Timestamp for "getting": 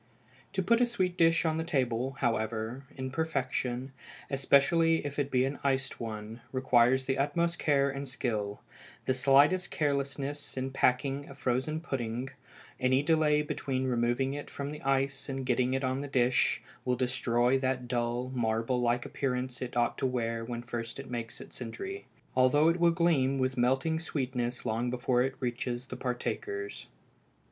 15.45-15.75